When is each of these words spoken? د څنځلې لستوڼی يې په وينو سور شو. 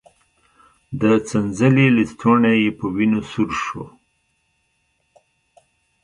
د 1.01 1.03
څنځلې 1.27 1.85
لستوڼی 1.95 2.53
يې 2.63 2.71
په 2.79 2.85
وينو 2.95 3.21
سور 3.31 3.49
شو. 3.63 3.83